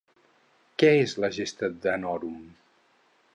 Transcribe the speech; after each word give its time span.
Què 0.83 0.89
és 1.01 1.13
la 1.25 1.31
Gesta 1.35 1.69
Danorum? 1.85 2.41